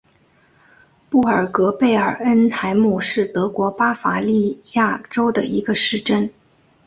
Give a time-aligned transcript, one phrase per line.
[1.11, 6.31] 布尔格贝尔恩海姆是德国巴伐利亚州的一个市镇。